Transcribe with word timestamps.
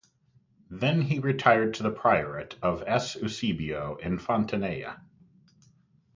Then 0.71 1.03
he 1.03 1.19
retired 1.19 1.75
to 1.75 1.83
the 1.83 1.91
priorate 1.91 2.55
of 2.63 2.83
S. 2.87 3.15
Eusebio 3.17 3.97
in 3.97 4.17
Fontanella. 4.17 4.99